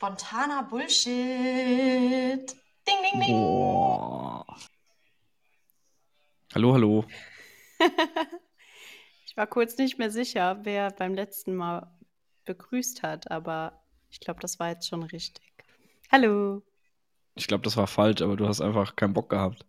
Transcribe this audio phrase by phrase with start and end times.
[0.00, 1.12] Spontaner Bullshit.
[2.88, 3.36] Ding, ding, ding.
[3.36, 4.46] Boah.
[6.54, 7.04] Hallo, hallo.
[9.26, 11.86] Ich war kurz nicht mehr sicher, wer beim letzten Mal
[12.46, 15.52] begrüßt hat, aber ich glaube, das war jetzt schon richtig.
[16.10, 16.62] Hallo.
[17.36, 19.66] Ich glaube, das war falsch, aber du hast einfach keinen Bock gehabt.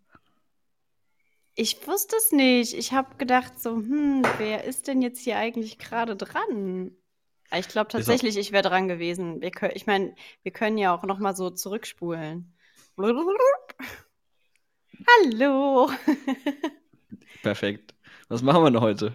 [1.54, 2.72] Ich wusste es nicht.
[2.72, 6.96] Ich habe gedacht so, hm, wer ist denn jetzt hier eigentlich gerade dran?
[7.58, 9.40] Ich glaube tatsächlich, ich wäre dran gewesen.
[9.40, 12.54] Wir können, ich meine, wir können ja auch noch mal so zurückspulen.
[15.06, 15.90] Hallo.
[17.42, 17.94] Perfekt.
[18.28, 19.14] Was machen wir denn heute?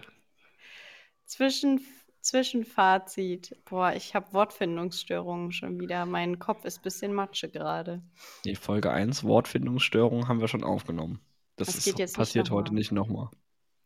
[1.24, 1.80] Zwischen,
[2.20, 3.56] Zwischenfazit.
[3.64, 6.06] Boah, ich habe Wortfindungsstörungen schon wieder.
[6.06, 8.02] Mein Kopf ist ein bisschen Matsche gerade.
[8.44, 11.20] Die Folge 1, Wortfindungsstörung, haben wir schon aufgenommen.
[11.56, 13.30] Das, Das ist, nicht passiert noch heute nicht nochmal.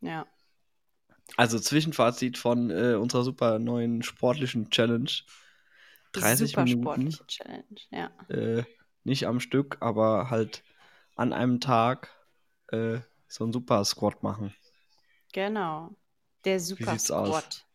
[0.01, 0.27] Ja.
[1.37, 5.11] Also Zwischenfazit von äh, unserer super neuen sportlichen Challenge.
[6.13, 7.81] 30 Super Minuten, sportliche Challenge.
[7.91, 8.11] Ja.
[8.29, 8.65] äh,
[9.05, 10.63] nicht am Stück, aber halt
[11.17, 12.11] an einem Tag
[12.69, 14.55] äh, so einen Super Squat machen.
[15.33, 15.97] Genau.
[16.45, 17.03] Der Super aus?
[17.03, 17.67] Squat.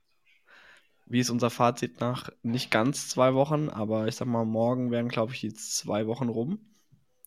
[1.07, 5.07] Wie ist unser Fazit nach nicht ganz zwei Wochen, aber ich sag mal, morgen wären,
[5.09, 6.59] glaube ich, jetzt zwei Wochen rum.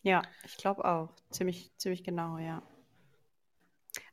[0.03, 1.09] Ja, ich glaube auch.
[1.31, 2.62] Ziemlich, ziemlich genau, ja.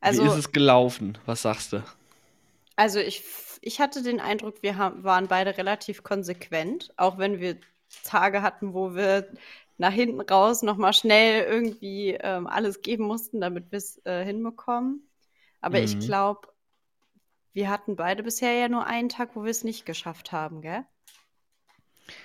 [0.00, 1.18] Also, ist es gelaufen?
[1.24, 1.82] Was sagst du?
[2.78, 3.24] Also ich,
[3.60, 7.58] ich hatte den Eindruck, wir haben, waren beide relativ konsequent, auch wenn wir
[8.04, 9.28] Tage hatten, wo wir
[9.78, 15.08] nach hinten raus nochmal schnell irgendwie ähm, alles geben mussten, damit wir es äh, hinbekommen.
[15.60, 16.06] Aber ich Mhm.
[16.06, 16.48] glaube,
[17.52, 20.86] wir hatten beide bisher ja nur einen Tag, wo wir es nicht geschafft haben, gell?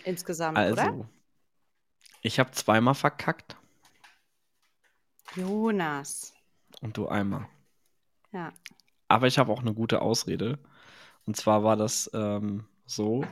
[0.05, 0.93] Insgesamt, oder?
[0.93, 1.07] Also,
[2.23, 3.55] ich habe zweimal verkackt
[5.35, 6.33] Jonas.
[6.81, 7.47] und du einmal.
[8.33, 8.51] Ja.
[9.13, 10.59] Aber ich habe auch eine gute Ausrede.
[11.25, 13.23] Und zwar war das ähm, so,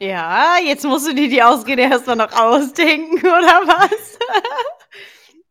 [0.00, 4.18] Ja, jetzt musst du dir die Ausrede erstmal noch ausdenken, oder was?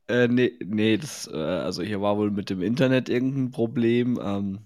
[0.07, 4.19] äh, nee, nee, das, äh, also hier war wohl mit dem Internet irgendein Problem.
[4.21, 4.59] Ähm,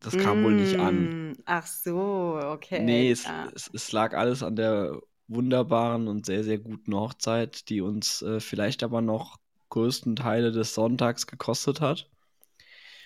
[0.00, 1.14] das kam wohl nicht an.
[1.30, 2.80] Mm, Ach so, okay.
[2.84, 3.50] Nee, es, ja.
[3.54, 8.40] es, es lag alles an der wunderbaren und sehr, sehr guten Hochzeit, die uns äh,
[8.40, 9.38] vielleicht aber noch
[9.70, 12.10] größten Teile des Sonntags gekostet hat.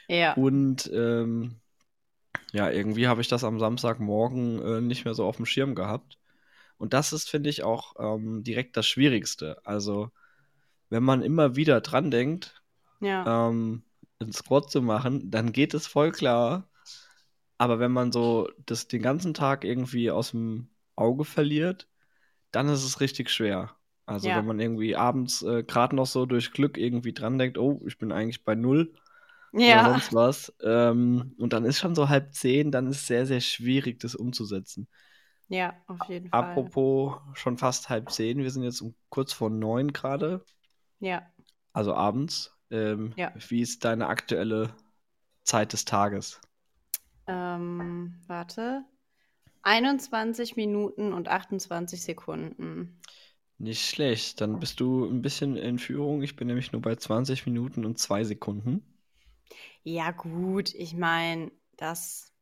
[0.09, 0.35] Ja.
[0.35, 1.57] Und ähm,
[2.53, 6.19] ja, irgendwie habe ich das am Samstagmorgen äh, nicht mehr so auf dem Schirm gehabt.
[6.79, 9.59] Und das ist, finde ich, auch ähm, direkt das Schwierigste.
[9.65, 10.11] Also,
[10.91, 12.63] wenn man immer wieder dran denkt,
[13.01, 13.51] Ja.
[13.51, 13.85] ähm,
[14.21, 16.69] einen Squat zu machen, dann geht es voll klar.
[17.59, 21.89] Aber wenn man so das den ganzen Tag irgendwie aus dem Auge verliert,
[22.53, 23.77] dann ist es richtig schwer.
[24.07, 24.39] Also Ja.
[24.39, 27.99] wenn man irgendwie abends äh, gerade noch so durch Glück irgendwie dran denkt, oh, ich
[27.99, 28.93] bin eigentlich bei null
[29.65, 29.85] oder Ja.
[29.85, 33.41] sonst was, ähm, und dann ist schon so halb zehn, dann ist es sehr, sehr
[33.41, 34.89] schwierig, das umzusetzen.
[35.49, 36.71] Ja, auf jeden Fall.
[36.71, 40.45] Apropos schon fast halb zehn, wir sind jetzt um kurz vor neun gerade,
[41.01, 41.31] Ja.
[41.73, 42.57] also abends.
[42.71, 43.33] Ähm, Ja.
[43.49, 44.75] Wie ist deine aktuelle
[45.45, 46.41] Zeit des Tages?
[47.27, 48.85] Ähm, warte.
[49.63, 52.99] 21 Minuten und 28 Sekunden.
[53.59, 54.41] Nicht schlecht.
[54.41, 56.23] Dann bist du ein bisschen in Führung.
[56.23, 58.85] Ich bin nämlich nur bei 20 Minuten und zwei Sekunden.
[59.85, 62.33] Ja, gut, ich meine, das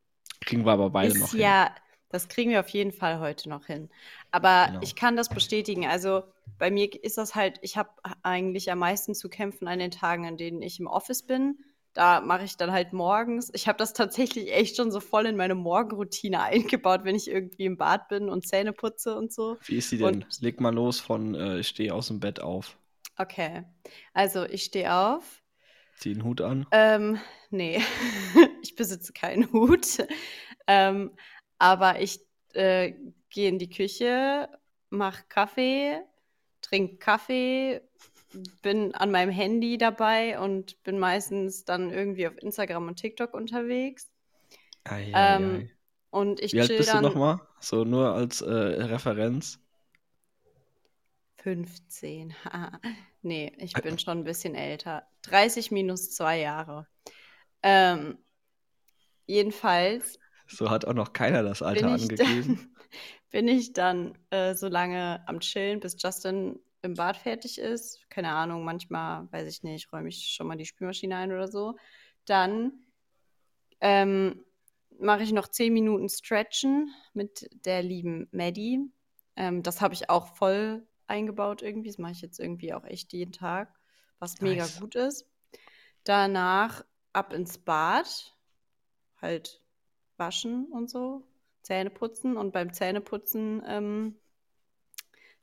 [0.40, 1.54] Kriegen wir aber beide noch hin.
[1.54, 1.74] ja,
[2.10, 3.88] das kriegen wir auf jeden Fall heute noch hin.
[4.30, 4.80] Aber Genau.
[4.80, 5.86] ich kann das bestätigen.
[5.86, 6.22] Also
[6.58, 7.90] bei mir ist das halt, ich habe
[8.22, 11.58] eigentlich am meisten zu kämpfen an den Tagen, an denen ich im Office bin.
[11.94, 13.50] Da mache ich dann halt morgens.
[13.52, 17.66] Ich habe das tatsächlich echt schon so voll in meine Morgenroutine eingebaut, wenn ich irgendwie
[17.66, 19.58] im Bad bin und Zähne putze und so.
[19.66, 20.06] Wie ist die denn?
[20.24, 22.76] Und- Leg mal los von äh, ich stehe aus dem Bett auf.
[23.18, 23.64] Okay.
[24.14, 25.42] Also ich stehe auf.
[25.96, 26.66] Zieh den Hut an.
[26.72, 27.18] Ähm,
[27.50, 27.80] nee,
[28.62, 29.98] ich besitze keinen Hut.
[30.66, 31.10] Ähm,
[31.58, 32.20] aber ich
[32.54, 32.94] äh,
[33.28, 34.48] gehe in die Küche,
[34.90, 36.00] mache Kaffee,
[36.62, 37.82] trinke Kaffee,
[38.62, 44.10] bin an meinem Handy dabei und bin meistens dann irgendwie auf Instagram und TikTok unterwegs.
[44.84, 45.70] Ei, ei, Ähm, ei.
[46.10, 47.40] Und ich Wie alt bist du dann nochmal?
[47.58, 49.60] So nur als äh, Referenz.
[51.42, 52.34] 15.
[52.44, 52.80] haha.
[53.22, 55.06] nee, ich bin schon ein bisschen älter.
[55.22, 56.86] 30 minus zwei Jahre.
[57.62, 58.18] Ähm,
[59.26, 62.56] jedenfalls So hat auch noch keiner das Alter bin angegeben.
[62.56, 62.76] dann,
[63.30, 68.08] bin ich dann äh, so lange am Chillen, bis Justin im Bad fertig ist.
[68.10, 71.76] Keine Ahnung, manchmal, weiß ich nicht, räume ich schon mal die Spülmaschine ein oder so.
[72.24, 72.72] Dann
[73.80, 74.44] ähm,
[74.98, 78.80] mache ich noch 10 Minuten Stretchen mit der lieben Maddie.
[79.36, 81.88] Ähm, das habe ich auch voll eingebaut irgendwie.
[81.88, 83.74] Das mache ich jetzt irgendwie auch echt jeden Tag,
[84.18, 84.80] was mega Nice.
[84.80, 85.26] gut ist.
[86.04, 88.36] Danach ab ins Bad,
[89.20, 89.62] halt
[90.16, 91.22] waschen und so.
[91.62, 94.16] Zähne putzen und beim Zähneputzen ähm,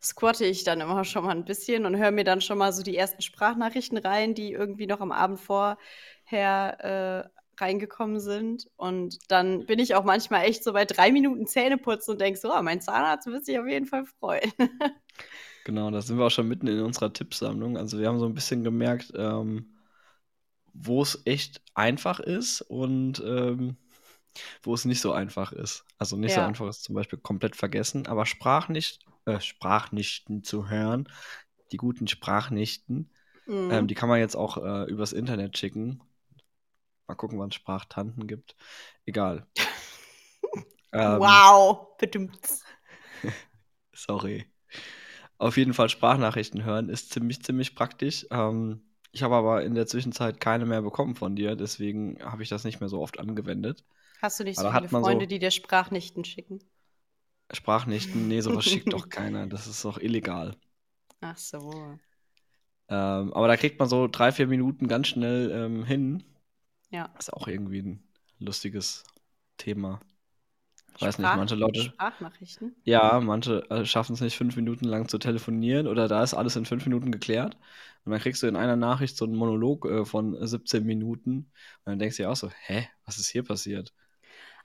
[0.01, 2.83] squatte ich dann immer schon mal ein bisschen und höre mir dann schon mal so
[2.83, 5.77] die ersten Sprachnachrichten rein, die irgendwie noch am Abend vorher
[6.29, 7.29] äh,
[7.61, 8.67] reingekommen sind.
[8.77, 12.53] Und dann bin ich auch manchmal echt so bei drei Minuten Zähneputzen und denke so,
[12.53, 14.51] oh, mein Zahnarzt wird sich auf jeden Fall freuen.
[15.63, 17.77] Genau, da sind wir auch schon mitten in unserer Tippsammlung.
[17.77, 19.75] Also wir haben so ein bisschen gemerkt, ähm,
[20.73, 23.77] wo es echt einfach ist und ähm,
[24.63, 25.85] wo es nicht so einfach ist.
[25.97, 26.43] Also nicht so Ja.
[26.43, 31.07] einfach ist zum Beispiel komplett vergessen, aber Sprachnicht, äh, Sprachnichten zu hören,
[31.71, 33.11] die guten Sprachnichten,
[33.47, 33.71] Mhm.
[33.71, 36.01] ähm, die kann man jetzt auch äh, übers Internet schicken.
[37.07, 38.55] Mal gucken, wann es Sprachtanten gibt.
[39.05, 39.47] Egal.
[40.91, 42.39] Ähm, wow, bedummt.
[43.93, 44.45] Sorry.
[45.37, 48.27] Auf jeden Fall Sprachnachrichten hören ist ziemlich, ziemlich praktisch.
[48.31, 52.49] Ähm, ich habe aber in der Zwischenzeit keine mehr bekommen von dir, deswegen habe ich
[52.49, 53.85] das nicht mehr so oft angewendet.
[54.21, 56.59] Hast du nicht so Aber viele man so- Freunde, die dir Sprachnichten schicken?
[57.51, 59.47] Sprachnichten, nee, sowas schickt doch keiner.
[59.47, 60.55] Das ist doch illegal.
[61.21, 61.97] Ach so.
[62.89, 66.23] Ähm, aber da kriegt man so drei, vier Minuten ganz schnell ähm, hin.
[66.91, 67.13] Ja.
[67.17, 68.03] Ist auch irgendwie ein
[68.39, 69.03] lustiges
[69.57, 69.99] Thema.
[70.99, 71.81] Weiß nicht, manche Leute.
[71.81, 72.75] Sprachnachrichten?
[72.83, 76.55] Ja, manche äh, schaffen es nicht, fünf Minuten lang zu telefonieren oder da ist alles
[76.55, 77.57] in fünf Minuten geklärt.
[78.05, 81.51] Und dann kriegst du in einer Nachricht so einen Monolog äh, von 17 Minuten.
[81.85, 83.93] Und dann denkst du dir auch so, hä, was ist hier passiert?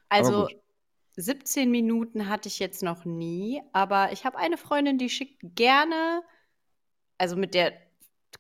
[0.09, 0.49] Also.
[1.17, 6.23] 17 Minuten hatte ich jetzt noch nie, aber ich habe eine Freundin, die schickt gerne,
[7.19, 7.73] also mit der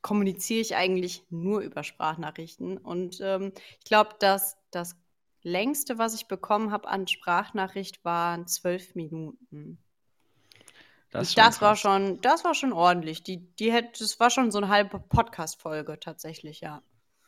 [0.02, 2.78] kommuniziere ich eigentlich nur über Sprachnachrichten.
[2.78, 4.96] Und ähm, ich glaube, dass das
[5.42, 9.78] längste, was ich bekommen habe an Sprachnachricht, waren zwölf Minuten.
[11.10, 13.22] Das, das war schon, das war schon ordentlich.
[13.22, 16.82] Die, die hätte, das war schon so eine halbe Podcast-Folge tatsächlich, ja.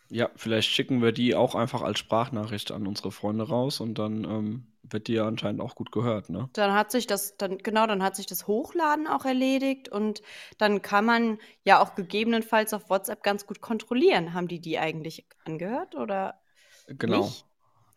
[0.08, 4.24] Ja, vielleicht schicken wir die auch einfach als Sprachnachricht an unsere Freunde raus und dann
[4.24, 6.48] ähm, wird die ja anscheinend auch gut gehört, ne?
[6.52, 10.22] Dann hat sich das, dann, genau, dann hat sich das Hochladen auch erledigt und
[10.58, 14.32] dann kann man ja auch gegebenenfalls auf WhatsApp ganz gut kontrollieren.
[14.32, 16.40] Haben die die eigentlich angehört oder
[16.88, 17.22] Genau.
[17.22, 17.44] nicht?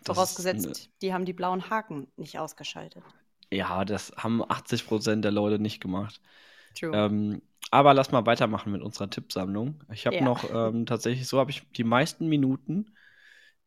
[0.04, 3.04] Vorausgesetzt, ist die haben die blauen Haken nicht ausgeschaltet.
[3.52, 6.22] Ja, das haben 80% der Leute nicht gemacht.
[6.76, 6.94] True.
[6.94, 7.42] Ähm,
[7.72, 9.84] aber lass mal weitermachen mit unserer Tippsammlung.
[9.92, 10.24] Ich habe Ja.
[10.24, 12.94] noch ähm, tatsächlich, so habe ich die meisten Minuten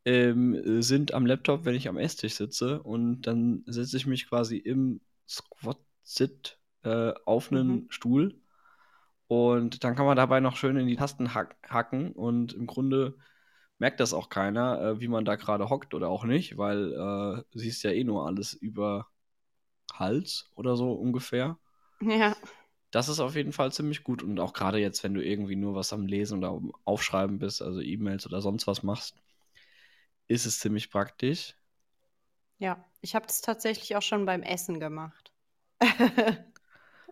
[0.05, 4.27] ähm, äh, sind am Laptop, wenn ich am Esstisch sitze und dann setze ich mich
[4.29, 7.89] quasi im Squat-Sit äh, auf einen Mhm.
[7.89, 8.39] Stuhl
[9.27, 13.17] und dann kann man dabei noch schön in die Tasten hack hacken und im Grunde
[13.79, 17.43] merkt das auch keiner, äh, wie man da gerade hockt oder auch nicht, weil äh,
[17.51, 19.07] du siehst ja eh nur alles über
[19.93, 21.59] Hals oder so ungefähr.
[22.01, 22.35] ja.
[22.91, 24.23] Das ist auf jeden Fall ziemlich gut.
[24.23, 27.81] Und auch gerade jetzt, wenn du irgendwie nur was am Lesen oder Aufschreiben bist, also
[27.81, 29.15] E-Mails oder sonst was machst,
[30.27, 31.55] ist es ziemlich praktisch.
[32.57, 35.31] Ja, ich habe das tatsächlich auch schon beim Essen gemacht.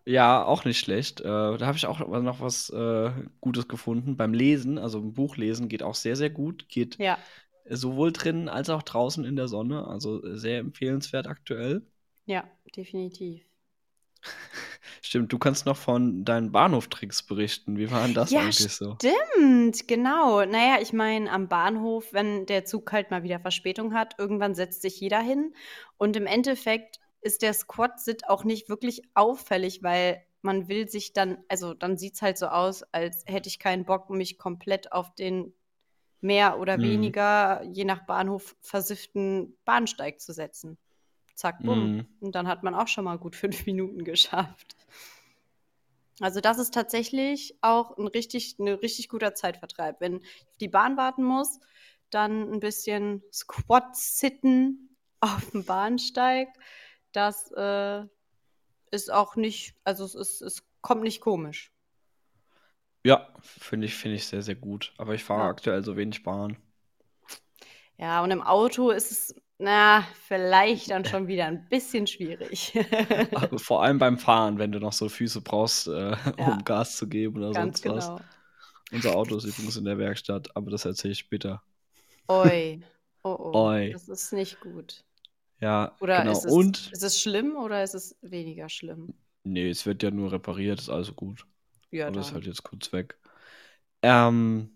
[0.06, 1.22] Ja, auch nicht schlecht.
[1.22, 4.18] Äh, da habe ich auch noch was äh, Gutes gefunden.
[4.18, 6.68] Beim Lesen, also ein Buch lesen, geht auch sehr, sehr gut.
[6.69, 7.18] Geht ja,
[7.69, 9.88] sowohl drinnen als auch draußen in der Sonne.
[9.88, 11.86] Also sehr empfehlenswert aktuell.
[12.25, 12.44] ja,
[12.75, 13.44] definitiv.
[15.01, 17.77] Stimmt, du kannst noch von deinen Bahnhoftricks berichten.
[17.77, 18.98] Wie war denn das Ja, eigentlich so?
[19.01, 20.45] Stimmt, genau.
[20.45, 24.81] Naja, ich meine, am Bahnhof, wenn der Zug halt mal wieder Verspätung hat, irgendwann setzt
[24.81, 25.56] sich jeder hin.
[25.98, 31.43] Und im Endeffekt ist der Squat-Sit auch nicht wirklich auffällig, weil man will sich dann,
[31.50, 35.13] also dann sieht es halt so aus, als hätte ich keinen Bock, mich komplett auf
[35.15, 35.53] den
[36.22, 36.81] mehr oder Mhm.
[36.81, 40.77] weniger, je nach Bahnhof, versifften Bahnsteig zu setzen.
[41.41, 41.98] Zack, bumm.
[41.98, 42.05] Mhm.
[42.19, 44.75] Und dann hat man auch schon mal gut fünf Minuten geschafft.
[46.19, 50.00] Also das ist tatsächlich auch ein richtig, ein richtig guter Zeitvertreib.
[50.01, 51.60] Wenn ich auf die Bahn warten muss,
[52.12, 56.50] dann ein bisschen Squat-Sitten auf dem Bahnsteig.
[57.12, 58.03] Das äh,
[58.91, 61.71] ist auch nicht, also es, ist, es kommt nicht komisch.
[63.03, 64.93] Ja, finde ich, finde ich sehr, sehr gut.
[65.00, 65.50] Aber ich fahre Ja.
[65.50, 66.57] aktuell so wenig Bahn.
[67.98, 72.74] Ja, und im Auto ist es, na, vielleicht dann schon wieder ein bisschen schwierig.
[73.34, 76.58] Also Vor allem beim Fahren, wenn du noch so Füße brauchst, äh, Ja.
[76.58, 78.12] um Gas zu geben oder Ganz sonst was.
[78.12, 78.30] genau.
[78.91, 81.63] Unser Auto ist übrigens in der Werkstatt, aber das erzähle ich später.
[82.27, 82.82] Oi.
[83.24, 83.70] Oh, oh.
[83.70, 83.94] Oi.
[83.94, 85.06] Das ist nicht gut.
[85.60, 86.32] Ja, Oder genau.
[86.32, 89.13] ist, es, Und, ist es schlimm oder ist es weniger schlimm?
[89.44, 91.46] nee, es wird ja nur repariert, ist also gut.
[91.91, 92.36] Ja, Aber das ist dann.
[92.36, 93.20] halt jetzt kurz weg.
[94.03, 94.72] Ähm,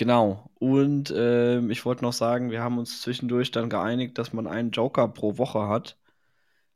[0.00, 0.50] genau.
[0.54, 4.70] Und ähm, ich wollte noch sagen, wir haben uns zwischendurch dann geeinigt, dass man einen
[4.70, 5.98] Joker pro Woche hat.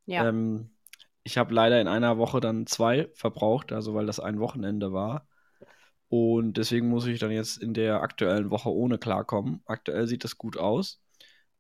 [0.05, 0.29] Ja.
[0.29, 0.77] Ähm,
[1.23, 5.27] ich habe leider in einer Woche dann zwei verbraucht, also weil das ein Wochenende war.
[6.09, 9.63] Und deswegen muss ich dann jetzt in der aktuellen Woche ohne klarkommen.
[9.65, 11.03] Aktuell sieht das gut aus.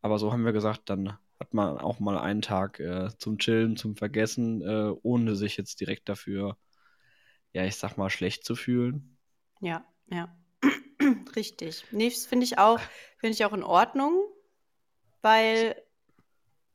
[0.02, 3.78] Aber so haben wir gesagt, dann hat man auch mal einen Tag äh, zum Chillen,
[3.78, 6.58] zum Vergessen, äh, ohne sich jetzt direkt dafür,
[7.54, 9.16] ja, ich sag mal, schlecht zu fühlen.
[9.62, 10.28] Ja, ja.
[11.36, 11.84] Richtig.
[11.90, 12.80] Nee, das finde ich auch,
[13.18, 14.24] finde ich auch in Ordnung,
[15.22, 15.76] weil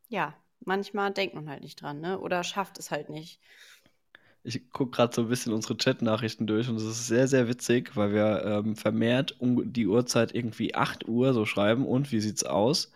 [0.10, 0.34] ja,
[0.66, 2.20] manchmal denkt man halt nicht dran, ne?
[2.20, 3.39] Oder schafft es halt nicht.
[4.44, 7.96] Ich gucke gerade so ein bisschen unsere Chat-Nachrichten durch und es ist sehr, sehr witzig,
[7.96, 12.44] weil wir ähm, vermehrt um die Uhrzeit irgendwie 8 Uhr so schreiben und wie sieht's
[12.44, 12.92] aus?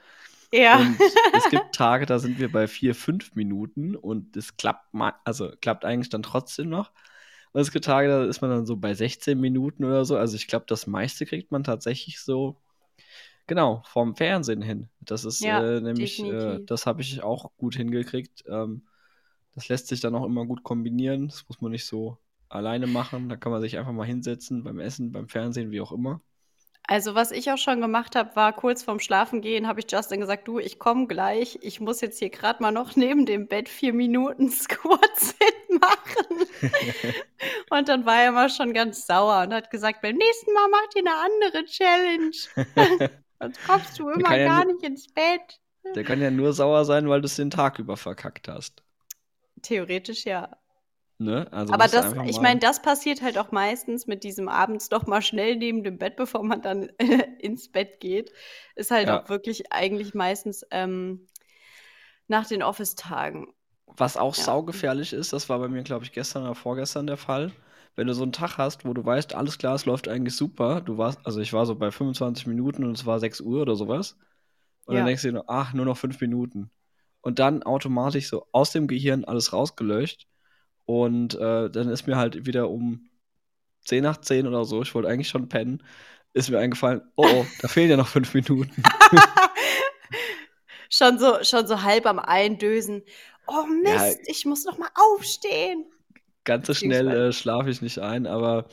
[0.51, 0.79] Ja.
[0.79, 0.98] Und
[1.34, 4.88] es gibt Tage, da sind wir bei 4, 5 Minuten und es klappt
[5.25, 6.91] also klappt eigentlich dann trotzdem noch.
[7.53, 10.17] Und es gibt Tage, da ist man dann so bei 16 Minuten oder so.
[10.17, 12.57] Also ich glaube, das meiste kriegt man tatsächlich so,
[13.48, 14.89] genau, vom Fernsehen hin.
[15.01, 18.43] Das ist Ja, äh, nämlich, äh, das habe ich auch gut hingekriegt.
[18.48, 18.88] Ähm,
[19.55, 21.27] das lässt sich dann auch immer gut kombinieren.
[21.29, 22.17] Das muss man nicht so
[22.50, 23.29] alleine machen.
[23.29, 26.22] Da kann man sich einfach mal hinsetzen beim Essen, beim Fernsehen, wie auch immer.
[26.86, 30.48] Also, was ich auch schon gemacht habe, war kurz vorm Schlafengehen, habe ich Justin gesagt,
[30.48, 31.58] du, ich komme gleich.
[31.62, 36.46] Ich muss jetzt hier gerade mal noch neben dem Bett vier Minuten Squat-Sit machen.
[37.70, 40.96] und dann war er mal schon ganz sauer und hat gesagt, beim nächsten Mal macht
[40.96, 43.10] ihr eine andere Challenge.
[43.40, 45.60] Sonst kommst du immer ja gar nicht ins Bett.
[45.96, 48.84] Der kann ja nur sauer sein, weil du es den Tag über verkackt hast.
[49.62, 50.50] Theoretisch ja.
[51.24, 51.48] Ne?
[51.51, 55.22] Also Aber das, ich meine, das passiert halt auch meistens mit diesem abends doch mal
[55.22, 56.89] schnell neben dem Bett, bevor man dann
[57.39, 58.32] ins Bett geht.
[58.75, 59.24] Ist halt Ja.
[59.24, 61.27] auch wirklich eigentlich meistens ähm,
[62.27, 63.48] nach den Office-Tagen.
[63.98, 64.44] Was auch Ja.
[64.44, 67.51] saugefährlich ist, das war bei mir, glaube ich, gestern oder vorgestern der Fall.
[67.96, 70.82] Wenn du so einen Tag hast, wo du weißt, alles klar, es läuft eigentlich super,
[70.82, 73.75] du warst, also ich war so bei 25 Minuten und es war 6 Uhr oder
[73.75, 74.18] sowas.
[74.86, 75.01] Und Ja.
[75.01, 76.72] dann denkst du dir, nur, ach, nur noch 5 Minuten.
[77.22, 80.27] Und dann automatisch so aus dem Gehirn alles rausgelöscht.
[80.86, 83.10] Und äh, dann ist mir halt wieder um
[83.86, 85.84] 10 nach 10 oder so, ich wollte eigentlich schon pennen,
[86.34, 88.84] ist mir eingefallen, oh, oh, da fehlen ja noch 5 Minuten.
[90.90, 93.04] schon, so, schon so halb am Eindösen.
[93.48, 94.24] Oh Mist, Ja.
[94.25, 95.86] ich muss noch mal aufstehen.
[96.46, 98.68] Ganz so schnell äh, schlafe ich nicht ein, aber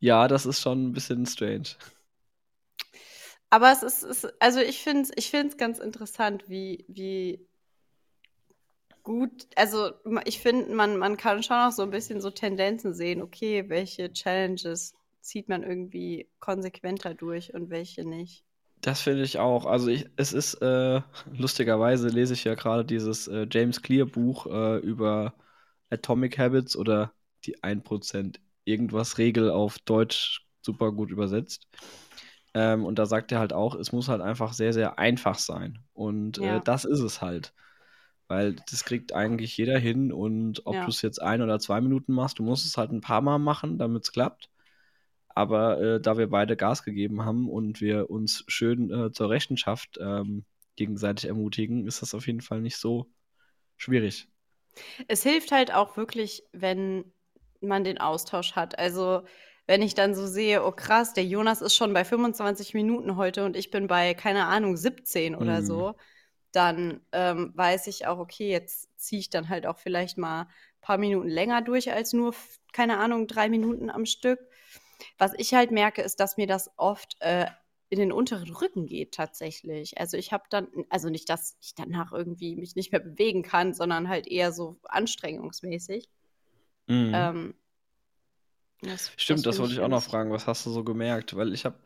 [0.00, 1.68] ja, das ist schon ein bisschen strange.
[3.50, 7.46] Aber es ist, es, also ich finde es ich find's ganz interessant, wie, wie
[9.08, 9.92] gut, also
[10.24, 14.12] ich finde, man, man kann schon auch so ein bisschen so Tendenzen sehen, okay, welche
[14.12, 18.44] Challenges zieht man irgendwie konsequenter durch und welche nicht.
[18.80, 19.66] Das finde ich auch.
[19.66, 21.00] Also ich, es ist, äh,
[21.32, 25.34] lustigerweise lese ich ja gerade dieses äh, James Clear Buch äh, über
[25.90, 27.12] Atomic Habits oder
[27.44, 31.66] die 1% irgendwas Regel auf Deutsch super gut übersetzt.
[32.54, 35.80] Ähm, und da sagt er halt auch, es muss halt einfach sehr, sehr einfach sein.
[35.94, 36.58] Und Ja.
[36.58, 37.54] äh, das ist es halt.
[38.28, 40.84] Weil das kriegt eigentlich jeder hin und ob Ja.
[40.84, 43.38] du es jetzt ein oder zwei Minuten machst, du musst es halt ein paar Mal
[43.38, 44.50] machen, damit es klappt.
[45.30, 49.98] Aber äh, da wir beide Gas gegeben haben und wir uns schön äh, zur Rechenschaft
[50.00, 50.44] ähm,
[50.76, 53.10] gegenseitig ermutigen, ist das auf jeden Fall nicht so
[53.78, 54.28] schwierig.
[55.08, 57.12] Es hilft halt auch wirklich, wenn
[57.60, 58.78] man den Austausch hat.
[58.78, 59.22] Also,
[59.66, 63.44] wenn ich dann so sehe, oh krass, der Jonas ist schon bei 25 Minuten heute
[63.44, 65.62] und ich bin bei, keine Ahnung, 17 oder Mhm.
[65.62, 65.96] so,
[66.52, 70.48] dann ähm, weiß ich auch, okay, jetzt ziehe ich dann halt auch vielleicht mal ein
[70.80, 72.34] paar Minuten länger durch als nur,
[72.72, 74.40] keine Ahnung, drei Minuten am Stück.
[75.18, 77.46] Was ich halt merke, ist, dass mir das oft äh,
[77.90, 79.98] in den unteren Rücken geht tatsächlich.
[79.98, 83.72] Also ich habe dann, also nicht, dass ich danach irgendwie mich nicht mehr bewegen kann,
[83.72, 86.08] sondern halt eher so anstrengungsmäßig.
[86.86, 87.12] Mhm.
[87.14, 87.54] Ähm,
[88.80, 90.30] das, Stimmt, das, find wollte ich auch noch fragen.
[90.30, 91.34] Was hast du so gemerkt?
[91.36, 91.78] Weil ich habe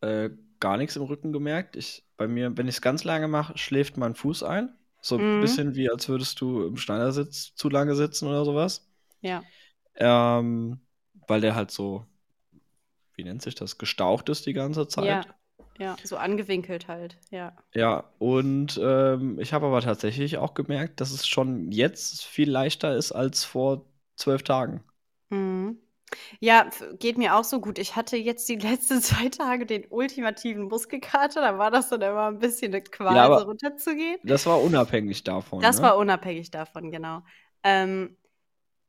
[0.00, 1.76] äh, gar nichts im Rücken gemerkt.
[1.76, 4.74] Ich, bei mir, wenn ich es ganz lange mache, schläft mein Fuß ein.
[5.00, 5.36] So ein Mhm.
[5.38, 8.88] bisschen wie, als würdest du im Schneidersitz zu lange sitzen oder sowas.
[9.20, 9.46] Ja,
[9.96, 10.80] Ähm,
[11.26, 12.06] weil der halt so,
[13.14, 15.26] wie nennt sich das, gestaucht ist die ganze Zeit.
[15.26, 15.34] ja,
[15.78, 17.56] ja, so angewinkelt halt, ja.
[17.74, 22.96] Ja, und ähm, ich habe aber tatsächlich auch gemerkt, dass es schon jetzt viel leichter
[22.96, 23.84] ist als vor
[24.16, 24.82] zwölf Tagen.
[25.30, 25.78] Mhm.
[26.40, 27.78] Ja, f- geht mir auch so gut.
[27.78, 31.40] Ich hatte jetzt die letzten zwei Tage den ultimativen Muskelkater.
[31.40, 34.18] Da war das dann immer ein bisschen eine Qual, Ja, aber- so runterzugehen.
[34.22, 35.60] Das war unabhängig davon.
[35.60, 35.82] Das ne?
[35.82, 37.22] war unabhängig davon, genau.
[37.62, 38.16] Ähm,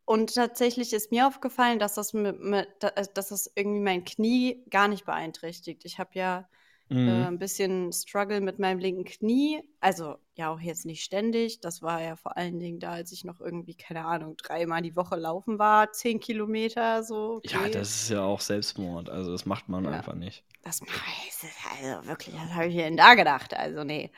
[0.05, 4.05] und tatsächlich ist mir aufgefallen, dass das, mit, mit, da- äh, dass das irgendwie mein
[4.05, 5.85] Knie gar nicht beeinträchtigt.
[5.85, 6.47] Ich habe ja
[6.89, 7.07] Mhm.
[7.09, 9.61] äh, ein bisschen Struggle mit meinem linken Knie.
[9.79, 11.59] Also ja auch jetzt nicht ständig.
[11.61, 14.95] Das war ja vor allen Dingen da, als ich noch irgendwie, keine Ahnung, dreimal die
[14.95, 17.41] Woche laufen war, zehn Kilometer so.
[17.43, 17.71] Ja, okay.
[17.71, 19.09] das ist ja auch Selbstmord.
[19.09, 19.91] Also das macht man Ja.
[19.91, 20.43] einfach nicht.
[20.63, 23.53] Das das ist also wirklich, was habe ich denn da gedacht?
[23.55, 24.11] Also nee.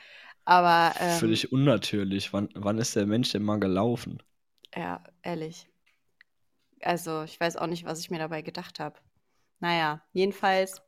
[0.45, 2.33] Aber ähm, Völlig unnatürlich.
[2.33, 4.21] Wann, wann ist der Mensch denn mal gelaufen?
[4.75, 5.67] Ja, ehrlich.
[6.81, 8.99] Also, ich weiß auch nicht, was ich mir dabei gedacht habe.
[9.59, 10.81] Naja, jedenfalls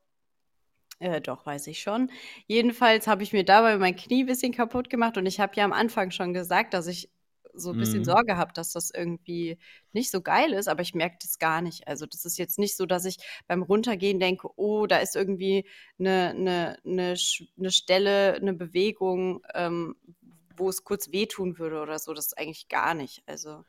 [1.02, 2.12] Äh, doch, weiß ich schon.
[2.48, 5.66] Jedenfalls habe ich mir dabei mein Knie ein bisschen kaputt gemacht und ich habe ja
[5.66, 7.10] am Anfang schon gesagt, dass ich
[7.54, 8.06] so ein bisschen Mhm.
[8.06, 9.58] Sorge habe, dass das irgendwie
[9.94, 11.88] nicht so geil ist, aber ich merke das gar nicht.
[11.88, 13.18] Also das ist jetzt nicht so, dass ich
[13.48, 15.68] beim Runtergehen denke, oh, da ist irgendwie
[16.00, 17.16] eine, eine, eine,
[17.60, 19.96] eine Stelle, eine Bewegung, ähm,
[20.58, 22.14] wo es kurz wehtun würde oder so.
[22.14, 23.24] Das ist eigentlich gar nicht.
[23.28, 23.66] Also,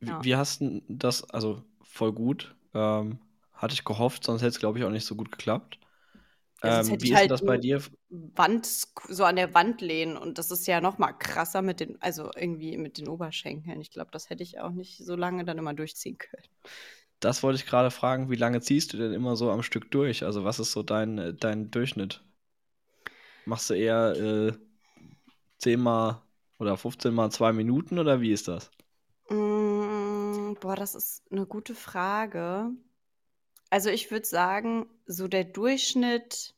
[0.00, 0.24] Wie, ja.
[0.24, 3.18] wie hast du das, also voll gut, ähm,
[3.52, 5.78] hatte ich gehofft, sonst hätte es, glaube ich, auch nicht so gut geklappt.
[6.62, 7.82] Ja, Ähm, hätte wie ich ist halt das bei dir?
[8.10, 8.66] Wand,
[9.08, 12.30] so an der Wand lehnen und das ist ja noch mal krasser mit den, also
[12.36, 13.80] irgendwie mit den Oberschenkeln.
[13.80, 16.48] Ich glaube, das hätte ich auch nicht so lange dann immer durchziehen können.
[17.20, 20.24] Das wollte ich gerade fragen, wie lange ziehst du denn immer so am Stück durch?
[20.24, 22.22] Also was ist so dein, äh, dein Durchschnitt?
[23.44, 24.52] Machst du eher äh,
[25.58, 26.22] 10 mal
[26.58, 28.70] oder 15 mal 2 Minuten oder wie ist das?
[29.30, 32.70] Mm, boah, das ist eine gute Frage.
[33.70, 36.54] Also ich würde sagen, so der Durchschnitt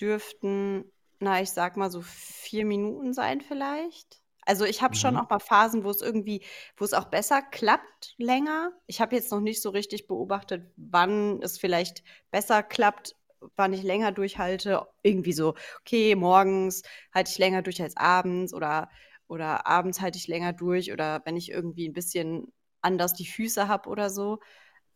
[0.00, 0.84] dürften,
[1.20, 4.20] na, ich sag mal so vier Minuten sein vielleicht.
[4.44, 5.16] Also ich habe schon Mhm.
[5.16, 6.44] auch mal Phasen, wo es irgendwie,
[6.76, 8.72] wo es auch besser klappt länger.
[8.86, 12.02] Ich habe jetzt noch nicht so richtig beobachtet, wann es vielleicht
[12.32, 13.14] besser klappt,
[13.56, 14.88] wann ich länger durchhalte.
[15.02, 16.82] Irgendwie so, okay, morgens
[17.14, 18.90] halte ich länger durch als abends oder,
[19.28, 23.68] oder abends halte ich länger durch oder wenn ich irgendwie ein bisschen anders die Füße
[23.68, 24.40] habe oder so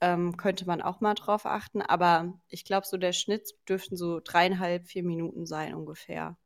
[0.00, 1.83] ähm, könnte man auch mal drauf achten.
[1.83, 6.37] Aber ich glaube, so der Schnitt dürften so dreieinhalb, vier Minuten sein ungefähr.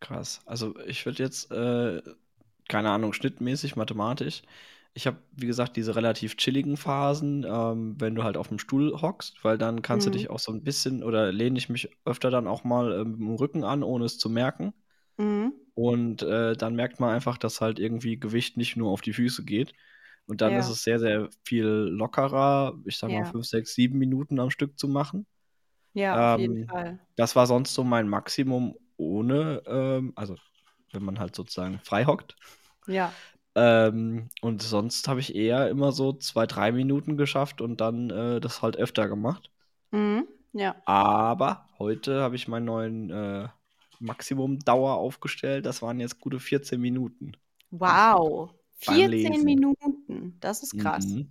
[0.00, 0.40] Krass.
[0.46, 2.02] Also ich würde jetzt, äh,
[2.68, 4.42] keine Ahnung, schnittmäßig, mathematisch.
[4.94, 9.00] Ich habe, wie gesagt, diese relativ chilligen Phasen, ähm, wenn du halt auf dem Stuhl
[9.02, 10.12] hockst, weil dann kannst du Mhm.
[10.12, 13.18] dich auch so ein bisschen oder lehne ich mich öfter dann auch mal äh, mit
[13.20, 14.72] dem Rücken an, ohne es zu merken.
[15.18, 15.52] Mhm.
[15.74, 19.44] Und äh, dann merkt man einfach, dass halt irgendwie Gewicht nicht nur auf die Füße
[19.44, 19.74] geht.
[20.26, 23.74] Und dann ist Ja, es sehr, sehr viel lockerer, ich sag mal ja, 5, 6,
[23.74, 25.26] 7 Minuten am Stück zu machen.
[25.94, 27.00] ja, auf jeden Ähm, Fall.
[27.16, 30.36] das war sonst so mein Maximum ohne, ähm, also
[30.92, 32.36] wenn man halt sozusagen frei hockt.
[32.86, 33.20] Ja.
[33.56, 38.40] Ähm, und sonst habe ich eher immer so zwei, drei Minuten geschafft und dann äh,
[38.40, 39.50] das halt öfter gemacht.
[39.92, 40.28] Mhm.
[40.52, 40.76] Ja.
[40.84, 43.48] Aber heute habe ich meinen neuen äh,
[43.98, 45.66] Maximum-Dauer aufgestellt.
[45.66, 47.32] Das waren jetzt gute 14 Minuten
[47.70, 48.54] Wow.
[48.86, 49.66] beim 14 Lesen.
[50.40, 51.06] Das ist krass.
[51.06, 51.28] Mhm.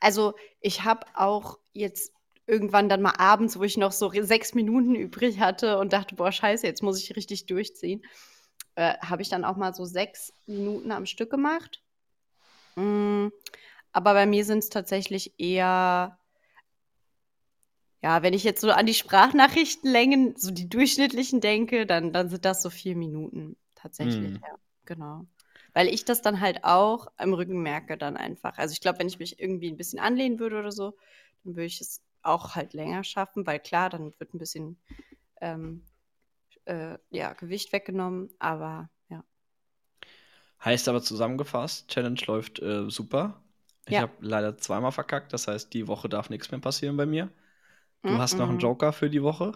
[0.00, 2.12] Also, ich habe auch jetzt
[2.46, 6.32] irgendwann dann mal abends, wo ich noch so sechs Minuten übrig hatte und dachte, boah,
[6.32, 8.02] scheiße, jetzt muss ich richtig durchziehen,
[8.74, 11.82] äh, habe ich dann auch mal so sechs Minuten am Stück gemacht.
[12.76, 13.28] Mm,
[13.92, 16.18] aber bei mir sind es tatsächlich eher,
[18.02, 22.44] ja, wenn ich jetzt so an die Sprachnachrichtenlängen, so die durchschnittlichen denke, dann, dann sind
[22.44, 24.40] das so vier Minuten tatsächlich, Mhm.
[24.42, 24.54] ja,
[24.86, 25.26] genau.
[25.74, 28.58] Weil ich das dann halt auch am Rücken merke dann einfach.
[28.58, 30.96] Also ich glaube, wenn ich mich irgendwie ein bisschen anlehnen würde oder so,
[31.44, 34.78] dann würde ich es auch halt länger schaffen, weil klar, dann wird ein bisschen
[35.40, 35.84] ähm,
[36.66, 39.24] äh, ja, Gewicht weggenommen, aber ja.
[40.64, 43.42] Heißt aber zusammengefasst, Challenge läuft äh, super.
[43.86, 44.00] Ich Ja.
[44.00, 47.30] habe leider zweimal verkackt, das heißt, die Woche darf nichts mehr passieren bei mir.
[48.06, 48.60] Du Mm hast noch einen -mm.
[48.60, 49.52] Joker für die Woche.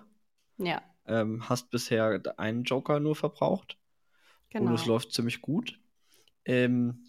[0.58, 3.78] Ja, Ähm, hast bisher einen Joker nur verbraucht.
[4.58, 4.86] Und es genau.
[4.86, 5.80] läuft ziemlich gut.
[6.44, 7.04] Ähm,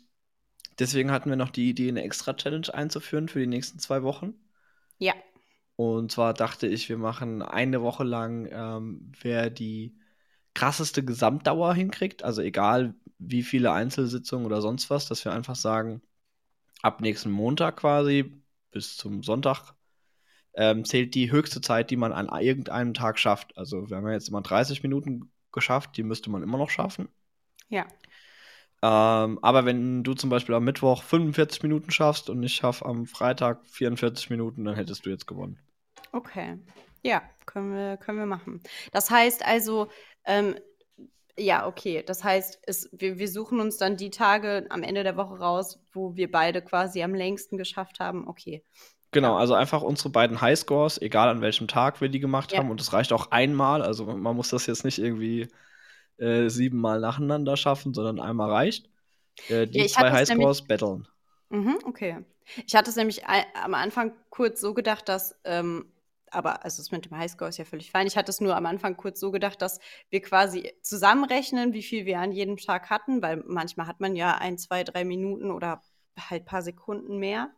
[0.80, 4.34] deswegen hatten wir noch die Idee, eine Extra-Challenge einzuführen für die nächsten zwei Wochen.
[4.98, 5.14] Ja.
[5.76, 9.98] Und zwar dachte ich, wir machen eine Woche lang, ähm, wer die
[10.54, 12.24] krasseste Gesamtdauer hinkriegt.
[12.24, 16.02] Also egal wie viele Einzelsitzungen oder sonst was, dass wir einfach sagen,
[16.82, 19.74] ab nächsten Montag quasi bis zum Sonntag
[20.54, 23.58] ähm, zählt die höchste Zeit, die man an irgendeinem Tag schafft.
[23.58, 27.10] Also wir haben ja jetzt immer 30 Minuten geschafft, die müsste man immer noch schaffen.
[27.70, 27.86] Ja.
[28.86, 33.08] Ähm, aber wenn du zum Beispiel am Mittwoch 45 Minuten schaffst und ich schaffe am
[33.08, 35.58] Freitag 44 Minuten, dann hättest du jetzt gewonnen.
[36.12, 36.60] Okay.
[37.02, 38.62] Ja, können wir, können wir machen.
[38.92, 39.88] Das heißt also,
[40.26, 40.56] ähm,
[41.38, 42.04] ja, okay.
[42.06, 45.80] Das heißt, es, wir, wir suchen uns dann die Tage am Ende der Woche raus,
[45.92, 48.28] wo wir beide quasi am längsten geschafft haben.
[48.28, 48.64] Okay.
[49.12, 52.60] Genau, also einfach unsere beiden Highscores, egal an welchem Tag wir die gemacht Ja.
[52.60, 52.70] haben.
[52.70, 53.82] Und es reicht auch einmal.
[53.82, 55.48] Also man muss das jetzt nicht irgendwie
[56.18, 58.90] äh, siebenmal nacheinander schaffen, sondern einmal reicht.
[59.48, 60.14] Äh, die Ja, zwei es.
[60.14, 61.08] Highscores battlen.
[61.50, 62.26] Mhm, okay.
[62.68, 65.92] Ich hatte es nämlich am Anfang kurz so gedacht, dass, ähm,
[66.32, 68.08] aber also das mit dem Highscore ist ja völlig fein.
[68.08, 72.06] Ich hatte es nur am Anfang kurz so gedacht, dass wir quasi zusammenrechnen, wie viel
[72.06, 75.82] wir an jedem Tag hatten, weil manchmal hat man ja ein, zwei, drei Minuten oder
[76.20, 77.52] halt ein paar Sekunden mehr.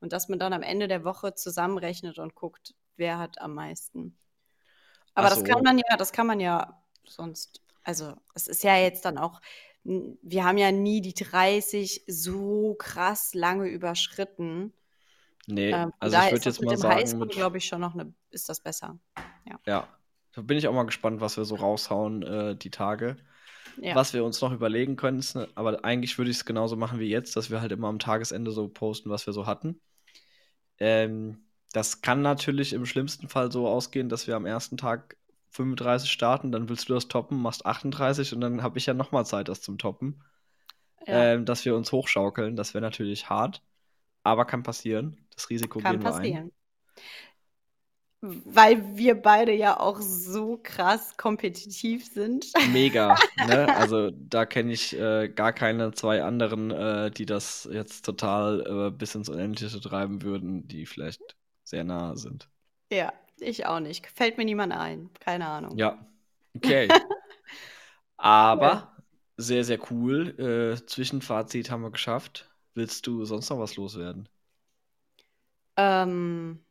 [0.00, 4.16] Und dass man dann am Ende der Woche zusammenrechnet und guckt, wer hat am meisten.
[5.14, 5.64] Aber Ach das kann so.
[5.64, 9.40] man ja, das kann man ja sonst, also es ist ja jetzt dann auch,
[9.84, 14.72] wir haben ja nie die 30 so krass lange überschritten.
[15.46, 18.14] Nee, Ähm, also ich würde jetzt mal sagen, Highschool, mit, glaube ich, schon noch eine,
[18.30, 18.98] ist das besser.
[19.66, 19.88] ja,
[20.32, 23.16] da bin ich auch mal gespannt, was wir so raushauen, äh, die Tage.
[23.80, 23.94] Ja.
[23.94, 26.98] Was wir uns noch überlegen können, ist, ne, aber eigentlich würde ich es genauso machen
[27.00, 29.80] wie jetzt, dass wir halt immer am Tagesende so posten, was wir so hatten.
[30.78, 35.16] Ähm, das kann natürlich im schlimmsten Fall so ausgehen, dass wir am ersten Tag
[35.52, 39.26] 35 starten, dann willst du das toppen, machst 38 und dann habe ich ja nochmal
[39.26, 40.22] Zeit, das zum Toppen.
[41.06, 41.34] ja.
[41.34, 43.62] Ähm, dass wir uns hochschaukeln, das wäre natürlich hart,
[44.22, 45.16] aber kann passieren.
[45.34, 46.14] Das Risiko Kann gehen wir ein.
[46.14, 46.52] passieren.
[48.20, 52.46] Weil wir beide ja auch so krass kompetitiv sind.
[52.72, 53.16] Mega,
[53.48, 53.68] ne?
[53.74, 58.90] Also da kenne ich äh, gar keine zwei anderen, äh, die das jetzt total äh,
[58.96, 62.48] bis ins Unendliche treiben würden, die vielleicht sehr nahe sind.
[62.92, 64.06] Ja, ich auch nicht.
[64.06, 65.10] Fällt mir niemand ein.
[65.18, 65.78] Keine Ahnung.
[65.78, 66.06] Ja,
[66.54, 66.88] okay.
[68.18, 68.94] Aber
[69.38, 70.38] sehr, sehr cool.
[70.38, 72.50] Äh, Zwischenfazit haben wir geschafft.
[72.74, 74.28] Willst du sonst noch was loswerden?
[75.76, 76.62] Ähm,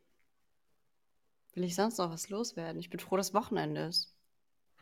[1.54, 2.78] will ich sonst noch was loswerden?
[2.78, 4.14] Ich bin froh, dass Wochenende ist.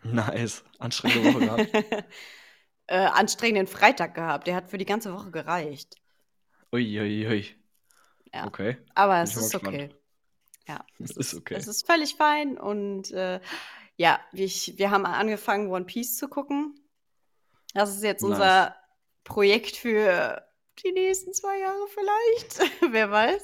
[0.02, 0.62] Nice.
[0.78, 1.70] Anstrengende Woche gehabt.
[2.86, 4.46] äh, anstrengenden Freitag gehabt.
[4.46, 5.96] Der hat für die ganze Woche gereicht.
[6.70, 7.46] Ui, ui, ui.
[8.32, 8.46] Ja.
[8.46, 8.76] Okay.
[8.94, 9.90] Aber es ist okay.
[10.68, 11.54] Ja, es Ist okay.
[11.56, 13.40] Es ist völlig fein und äh,
[13.96, 16.74] ja, ich, wir haben angefangen, One Piece zu gucken.
[17.74, 18.30] Das ist jetzt Nice.
[18.32, 18.76] unser
[19.24, 20.42] Projekt für
[20.84, 22.72] die nächsten zwei Jahre vielleicht.
[22.92, 23.42] Wer weiß.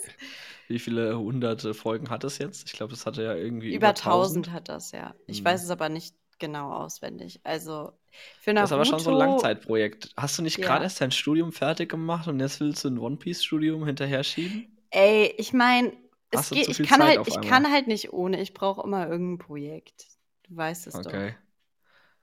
[0.68, 2.66] Wie viele hunderte Folgen hat es jetzt?
[2.66, 4.46] Ich glaube, es hatte ja irgendwie Über über 1000.
[4.48, 5.14] 1000 hat das, ja.
[5.26, 5.44] Ich Mhm.
[5.44, 7.40] weiß es aber nicht genau auswendig.
[7.44, 7.92] Also
[8.40, 10.11] für Das ist aber schon so ein Naruto- Langzeitprojekt.
[10.16, 10.66] Hast du nicht Ja.
[10.66, 14.24] gerade erst dein Studium fertig gemacht und jetzt willst du ein One Piece Studium hinterher
[14.24, 14.76] schieben?
[14.90, 15.92] Ey, ich meine,
[16.40, 18.40] es geht, ich kann Zeit halt, ich kann halt nicht ohne.
[18.40, 20.07] Ich brauche immer irgendein Projekt.
[20.44, 21.07] Du weißt es doch.
[21.07, 21.35] Okay.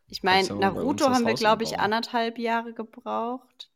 [0.07, 3.71] Ich meine, uns Naruto haben wir, glaube ich, anderthalb Jahre gebraucht.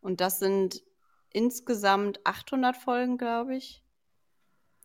[0.00, 0.82] Und das sind
[1.30, 3.82] insgesamt 800 Folgen, glaube ich.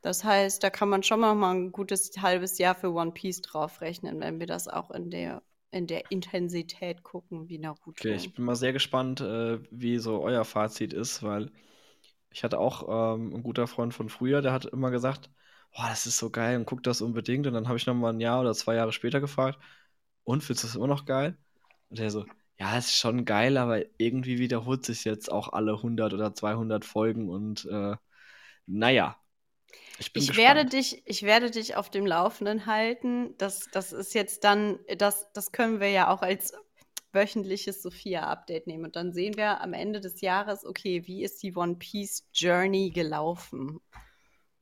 [0.02, 3.42] Das heißt, da kann man schon mal mal ein gutes halbes Jahr für One Piece
[3.42, 7.92] draufrechnen, wenn wir das auch in der, in der Intensität gucken wie Naruto.
[7.92, 11.52] Okay, ich bin mal sehr gespannt, äh, wie so euer Fazit ist, weil
[12.32, 15.30] ich hatte auch ähm, ein guter Freund von früher, der hat immer gesagt,
[15.76, 17.48] boah, das ist so geil und guck das unbedingt.
[17.48, 19.60] Und dann habe ich noch mal ein Jahr oder zwei Jahre später gefragt,
[20.24, 21.38] und findest du das immer noch geil?
[21.90, 22.26] Und der so,
[22.60, 26.86] ja, es ist schon geil, aber irgendwie wiederholt sich jetzt auch alle 100 oder 200
[26.86, 27.96] Folgen und äh,
[28.68, 29.18] naja,
[29.98, 30.38] ich bin Ich gespannt.
[30.38, 33.36] werde dich, ich werde dich auf dem Laufenden halten.
[33.38, 36.54] Das, das ist jetzt dann, das, das können wir ja auch als
[37.14, 38.86] wöchentliches Sophia-Update nehmen.
[38.86, 42.92] Und dann sehen wir am Ende des Jahres, okay, wie ist die One Piece Journey
[42.92, 43.80] gelaufen?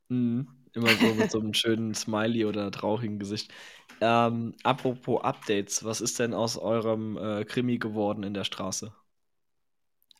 [0.08, 0.48] Mhm.
[0.72, 3.52] Immer so mit so einem schönen Smiley oder traurigen Gesicht.
[4.00, 8.94] Ähm, apropos Updates, was ist denn aus eurem äh, Krimi geworden in der Straße?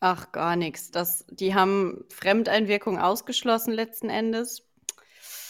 [0.00, 0.90] Ach, gar nichts.
[0.90, 4.66] Das, die haben Fremdeinwirkung ausgeschlossen letzten Endes.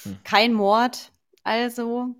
[0.02, 0.18] Hm.
[0.24, 1.12] Kein Mord,
[1.44, 2.14] also.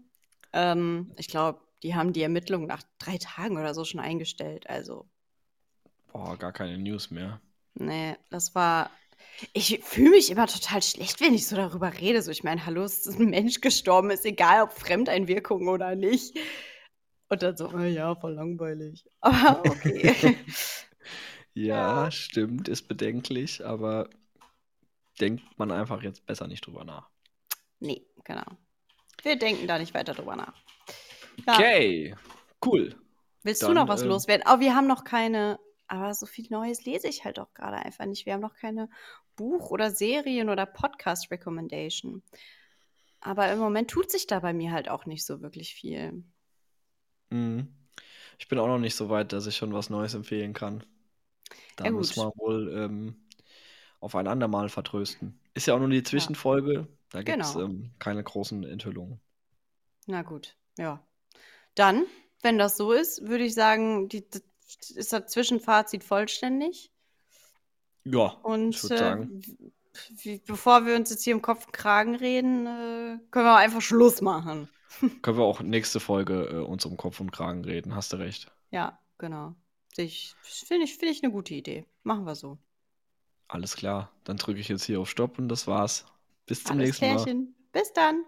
[0.52, 4.68] Ähm, ich glaube, die haben die Ermittlungen nach drei Tagen oder so schon eingestellt.
[4.68, 5.08] Also,
[6.12, 7.40] Boah, gar keine News mehr.
[7.74, 8.90] Nee, das war.
[9.52, 12.22] Ich fühle mich immer total schlecht, wenn ich so darüber rede.
[12.22, 16.36] So, ich meine, hallo, es ist ein Mensch gestorben, ist egal, ob Fremdeinwirkung oder nicht.
[17.28, 19.04] Und dann so, äh, ja, voll langweilig.
[19.20, 20.36] Aber okay.
[21.54, 24.08] Ja, stimmt, ist bedenklich, aber
[25.20, 27.08] denkt man einfach jetzt besser nicht drüber nach.
[27.80, 28.44] nee, genau.
[29.22, 30.54] Wir denken da nicht weiter drüber nach.
[31.46, 31.54] Ja.
[31.54, 32.14] Okay,
[32.64, 32.94] cool.
[33.42, 34.44] Willst du dann, noch was ähm, loswerden?
[34.48, 35.58] Oh, wir haben noch keine.
[35.86, 38.24] Aber so viel Neues lese ich halt auch gerade einfach nicht.
[38.24, 38.88] Wir haben noch keine
[39.34, 42.22] Buch- oder Serien- oder Podcast-Recommendation.
[43.20, 46.22] Aber im Moment tut sich da bei mir halt auch nicht so wirklich viel.
[47.30, 47.74] Mhm.
[48.38, 50.84] Ich bin auch noch nicht so weit, dass ich schon was Neues empfehlen kann.
[51.76, 52.16] Da Ja, gut.
[52.16, 53.26] wir wohl ähm,
[54.00, 55.38] auf ein andermal vertrösten.
[55.54, 57.64] Ist ja auch nur die Zwischenfolge, da gibt es Genau.
[57.66, 59.20] ähm, keine großen Enthüllungen.
[60.06, 61.04] Na gut, ja.
[61.80, 62.04] Dann,
[62.42, 64.22] wenn das so ist, würde ich sagen, die,
[64.94, 66.92] ist das Zwischenfazit vollständig.
[68.04, 69.42] Ja, Und ich würde äh, sagen,
[70.10, 73.80] wie, bevor wir uns jetzt hier im Kopf und Kragen reden, äh, können wir einfach
[73.80, 74.68] Schluss machen.
[75.22, 78.52] können wir auch nächste Folge äh, uns um Kopf und Kragen reden, hast du recht.
[78.70, 79.54] Ja, genau.
[79.96, 81.86] Ich, Finde ich, find ich eine gute Idee.
[82.02, 82.58] Machen wir so.
[83.48, 86.04] Alles klar, dann drücke ich jetzt hier auf Stopp und das war's.
[86.44, 87.14] Bis zum Alles nächsten Mal.
[87.14, 87.54] klärchen.
[87.72, 88.24] Bis dann.